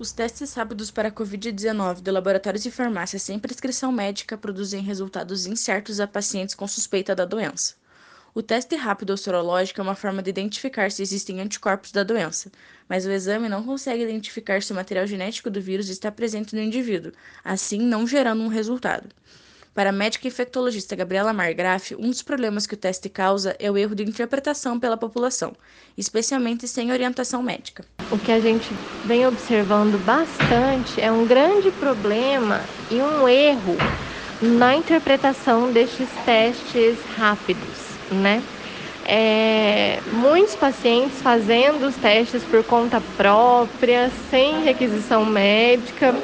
Os 0.00 0.12
testes 0.12 0.54
rápidos 0.54 0.92
para 0.92 1.08
a 1.08 1.10
Covid-19 1.10 2.02
de 2.02 2.10
laboratórios 2.12 2.64
e 2.64 2.70
farmácias 2.70 3.20
sem 3.20 3.36
prescrição 3.36 3.90
médica 3.90 4.38
produzem 4.38 4.80
resultados 4.80 5.44
incertos 5.44 5.98
a 5.98 6.06
pacientes 6.06 6.54
com 6.54 6.68
suspeita 6.68 7.16
da 7.16 7.24
doença. 7.24 7.74
O 8.32 8.40
teste 8.40 8.76
rápido 8.76 9.16
sorológico 9.16 9.80
é 9.80 9.82
uma 9.82 9.96
forma 9.96 10.22
de 10.22 10.30
identificar 10.30 10.92
se 10.92 11.02
existem 11.02 11.40
anticorpos 11.40 11.90
da 11.90 12.04
doença, 12.04 12.52
mas 12.88 13.06
o 13.06 13.10
exame 13.10 13.48
não 13.48 13.64
consegue 13.64 14.04
identificar 14.04 14.62
se 14.62 14.70
o 14.70 14.76
material 14.76 15.04
genético 15.04 15.50
do 15.50 15.60
vírus 15.60 15.88
está 15.88 16.12
presente 16.12 16.54
no 16.54 16.62
indivíduo, 16.62 17.10
assim 17.44 17.80
não 17.80 18.06
gerando 18.06 18.44
um 18.44 18.48
resultado. 18.48 19.08
Para 19.78 19.90
a 19.90 19.92
médica 19.92 20.26
infectologista 20.26 20.96
Gabriela 20.96 21.32
Margraf, 21.32 21.94
um 21.94 22.08
dos 22.10 22.20
problemas 22.20 22.66
que 22.66 22.74
o 22.74 22.76
teste 22.76 23.08
causa 23.08 23.54
é 23.60 23.70
o 23.70 23.78
erro 23.78 23.94
de 23.94 24.02
interpretação 24.02 24.76
pela 24.76 24.96
população, 24.96 25.52
especialmente 25.96 26.66
sem 26.66 26.90
orientação 26.90 27.44
médica. 27.44 27.84
O 28.10 28.18
que 28.18 28.32
a 28.32 28.40
gente 28.40 28.68
vem 29.04 29.24
observando 29.24 29.96
bastante 30.04 31.00
é 31.00 31.12
um 31.12 31.24
grande 31.24 31.70
problema 31.70 32.60
e 32.90 32.96
um 32.96 33.28
erro 33.28 33.76
na 34.42 34.74
interpretação 34.74 35.70
destes 35.70 36.08
testes 36.24 36.98
rápidos, 37.16 37.78
né? 38.10 38.42
É, 39.06 40.00
muitos 40.10 40.56
pacientes 40.56 41.22
fazendo 41.22 41.86
os 41.86 41.94
testes 41.94 42.42
por 42.42 42.64
conta 42.64 43.00
própria, 43.16 44.10
sem 44.28 44.64
requisição 44.64 45.24
médica 45.24 46.16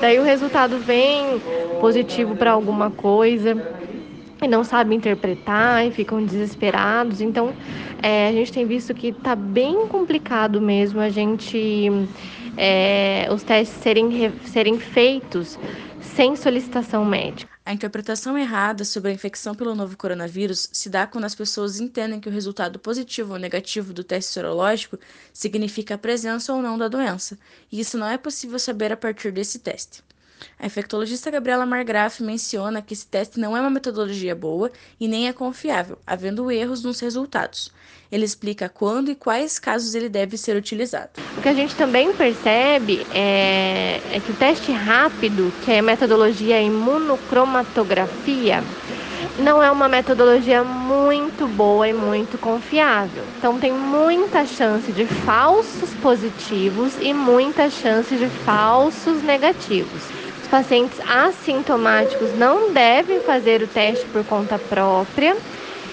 Daí 0.00 0.18
o 0.18 0.22
resultado 0.22 0.78
vem 0.78 1.40
positivo 1.80 2.34
para 2.34 2.52
alguma 2.52 2.90
coisa 2.90 3.54
e 4.42 4.48
não 4.48 4.64
sabem 4.64 4.96
interpretar 4.96 5.86
e 5.86 5.90
ficam 5.90 6.24
desesperados. 6.24 7.20
Então, 7.20 7.52
é, 8.02 8.28
a 8.28 8.32
gente 8.32 8.50
tem 8.50 8.64
visto 8.64 8.94
que 8.94 9.08
está 9.08 9.36
bem 9.36 9.86
complicado 9.88 10.60
mesmo 10.60 11.00
a 11.00 11.10
gente 11.10 11.90
é, 12.56 13.28
os 13.30 13.42
testes 13.42 13.76
serem, 13.82 14.32
serem 14.44 14.78
feitos 14.78 15.58
sem 16.02 16.34
solicitação 16.34 17.04
médica. 17.04 17.52
A 17.64 17.72
interpretação 17.72 18.36
errada 18.36 18.84
sobre 18.84 19.10
a 19.10 19.14
infecção 19.14 19.54
pelo 19.54 19.74
novo 19.74 19.96
coronavírus 19.96 20.68
se 20.72 20.88
dá 20.88 21.06
quando 21.06 21.24
as 21.24 21.34
pessoas 21.34 21.78
entendem 21.78 22.18
que 22.20 22.28
o 22.28 22.32
resultado 22.32 22.78
positivo 22.78 23.34
ou 23.34 23.38
negativo 23.38 23.92
do 23.92 24.02
teste 24.02 24.32
sorológico 24.32 24.98
significa 25.32 25.94
a 25.94 25.98
presença 25.98 26.52
ou 26.52 26.62
não 26.62 26.76
da 26.76 26.88
doença, 26.88 27.38
e 27.70 27.80
isso 27.80 27.96
não 27.98 28.06
é 28.06 28.18
possível 28.18 28.58
saber 28.58 28.92
a 28.92 28.96
partir 28.96 29.30
desse 29.30 29.58
teste. 29.58 30.02
A 30.58 30.66
infectologista 30.66 31.30
Gabriela 31.30 31.64
Margraf 31.64 32.20
menciona 32.20 32.82
que 32.82 32.94
esse 32.94 33.06
teste 33.06 33.40
não 33.40 33.56
é 33.56 33.60
uma 33.60 33.70
metodologia 33.70 34.34
boa 34.34 34.70
e 34.98 35.08
nem 35.08 35.28
é 35.28 35.32
confiável, 35.32 35.98
havendo 36.06 36.50
erros 36.50 36.82
nos 36.82 37.00
resultados. 37.00 37.72
Ele 38.10 38.24
explica 38.24 38.68
quando 38.68 39.10
e 39.10 39.14
quais 39.14 39.58
casos 39.58 39.94
ele 39.94 40.08
deve 40.08 40.36
ser 40.36 40.56
utilizado. 40.56 41.10
O 41.38 41.42
que 41.42 41.48
a 41.48 41.54
gente 41.54 41.74
também 41.76 42.12
percebe 42.12 43.06
é, 43.12 44.00
é 44.12 44.20
que 44.20 44.32
o 44.32 44.36
teste 44.36 44.72
rápido, 44.72 45.52
que 45.64 45.70
é 45.70 45.78
a 45.78 45.82
metodologia 45.82 46.60
imunocromatografia, 46.60 48.64
não 49.38 49.62
é 49.62 49.70
uma 49.70 49.88
metodologia 49.88 50.64
muito 50.64 51.46
boa 51.46 51.88
e 51.88 51.92
muito 51.92 52.36
confiável. 52.38 53.22
Então 53.38 53.58
tem 53.58 53.72
muita 53.72 54.44
chance 54.44 54.90
de 54.92 55.06
falsos 55.06 55.90
positivos 56.02 56.94
e 57.00 57.14
muita 57.14 57.70
chance 57.70 58.14
de 58.16 58.28
falsos 58.44 59.22
negativos 59.22 60.02
pacientes 60.50 60.98
assintomáticos 61.08 62.36
não 62.36 62.72
devem 62.72 63.20
fazer 63.20 63.62
o 63.62 63.68
teste 63.68 64.04
por 64.06 64.24
conta 64.24 64.58
própria. 64.58 65.36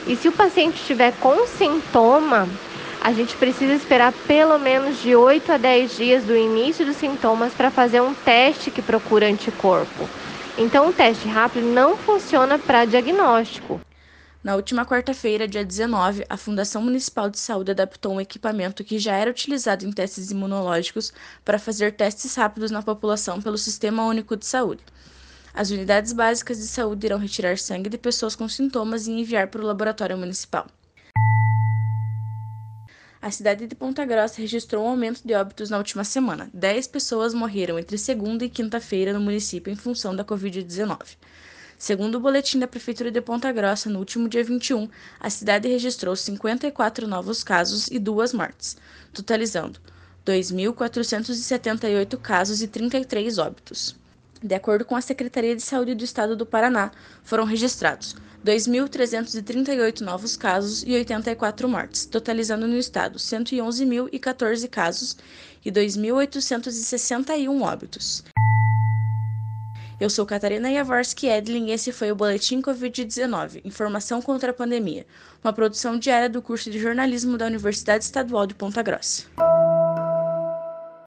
E 0.07 0.15
se 0.15 0.27
o 0.27 0.31
paciente 0.31 0.81
estiver 0.81 1.13
com 1.19 1.45
sintoma, 1.45 2.47
a 3.01 3.13
gente 3.13 3.35
precisa 3.37 3.73
esperar 3.73 4.11
pelo 4.27 4.57
menos 4.57 5.01
de 5.01 5.15
8 5.15 5.51
a 5.51 5.57
10 5.57 5.95
dias 5.95 6.23
do 6.23 6.35
início 6.35 6.85
dos 6.85 6.97
sintomas 6.97 7.53
para 7.53 7.69
fazer 7.69 8.01
um 8.01 8.13
teste 8.13 8.71
que 8.71 8.81
procura 8.81 9.27
anticorpo. 9.27 10.09
Então, 10.57 10.89
o 10.89 10.93
teste 10.93 11.27
rápido 11.27 11.67
não 11.67 11.95
funciona 11.95 12.57
para 12.57 12.85
diagnóstico. 12.85 13.79
Na 14.47 14.55
última 14.55 14.85
quarta-feira, 14.85 15.45
dia 15.45 15.65
19, 15.65 16.25
a 16.29 16.37
Fundação 16.37 16.81
Municipal 16.81 17.29
de 17.29 17.37
Saúde 17.37 17.71
adaptou 17.71 18.13
um 18.13 18.21
equipamento 18.21 18.81
que 18.81 18.97
já 18.97 19.13
era 19.13 19.29
utilizado 19.29 19.85
em 19.85 19.91
testes 19.91 20.31
imunológicos 20.31 21.11
para 21.43 21.59
fazer 21.59 21.97
testes 21.97 22.33
rápidos 22.33 22.71
na 22.71 22.81
população 22.81 23.41
pelo 23.41 23.57
Sistema 23.57 24.05
Único 24.05 24.37
de 24.37 24.45
Saúde. 24.45 24.81
As 25.53 25.69
unidades 25.69 26.13
básicas 26.13 26.59
de 26.59 26.63
saúde 26.65 27.05
irão 27.05 27.19
retirar 27.19 27.57
sangue 27.57 27.89
de 27.89 27.97
pessoas 27.97 28.37
com 28.37 28.47
sintomas 28.47 29.05
e 29.05 29.11
enviar 29.11 29.49
para 29.49 29.61
o 29.61 29.65
laboratório 29.65 30.17
municipal. 30.17 30.65
A 33.21 33.29
cidade 33.29 33.67
de 33.67 33.75
Ponta 33.75 34.05
Grossa 34.05 34.39
registrou 34.39 34.85
um 34.85 34.91
aumento 34.91 35.27
de 35.27 35.33
óbitos 35.33 35.69
na 35.69 35.77
última 35.77 36.05
semana. 36.05 36.49
Dez 36.53 36.87
pessoas 36.87 37.33
morreram 37.33 37.77
entre 37.77 37.97
segunda 37.97 38.45
e 38.45 38.49
quinta-feira 38.49 39.11
no 39.11 39.19
município 39.19 39.73
em 39.73 39.75
função 39.75 40.15
da 40.15 40.23
Covid-19. 40.23 41.17
Segundo 41.77 42.15
o 42.15 42.19
boletim 42.19 42.57
da 42.57 42.67
Prefeitura 42.67 43.11
de 43.11 43.21
Ponta 43.21 43.51
Grossa, 43.51 43.87
no 43.87 43.99
último 43.99 44.27
dia 44.27 44.43
21, 44.43 44.89
a 45.19 45.29
cidade 45.29 45.67
registrou 45.67 46.15
54 46.15 47.07
novos 47.07 47.43
casos 47.43 47.87
e 47.91 47.99
duas 47.99 48.33
mortes, 48.33 48.75
totalizando 49.13 49.79
2.478 50.25 52.17
casos 52.17 52.63
e 52.63 52.67
33 52.67 53.37
óbitos. 53.37 53.95
De 54.41 54.55
acordo 54.55 54.85
com 54.85 54.95
a 54.95 55.01
Secretaria 55.01 55.55
de 55.55 55.61
Saúde 55.61 55.93
do 55.93 56.03
Estado 56.03 56.35
do 56.35 56.47
Paraná, 56.47 56.91
foram 57.23 57.43
registrados 57.43 58.15
2.338 58.43 60.01
novos 60.01 60.35
casos 60.35 60.83
e 60.83 60.93
84 60.95 61.69
mortes, 61.69 62.05
totalizando 62.05 62.67
no 62.67 62.77
estado 62.77 63.19
111.014 63.19 64.67
casos 64.67 65.15
e 65.63 65.71
2.861 65.71 67.61
óbitos. 67.61 68.23
Eu 69.99 70.11
sou 70.11 70.27
Catarina 70.27 70.71
Jaworski 70.71 71.27
Edlin 71.27 71.69
e 71.69 71.71
esse 71.71 71.91
foi 71.91 72.11
o 72.11 72.15
Boletim 72.15 72.61
Covid-19 72.61 73.61
Informação 73.65 74.21
contra 74.21 74.51
a 74.51 74.53
Pandemia, 74.53 75.07
uma 75.43 75.51
produção 75.51 75.97
diária 75.97 76.29
do 76.29 76.39
curso 76.39 76.69
de 76.69 76.77
jornalismo 76.77 77.35
da 77.35 77.47
Universidade 77.47 78.03
Estadual 78.03 78.45
de 78.45 78.53
Ponta 78.53 78.83
Grossa. 78.83 79.23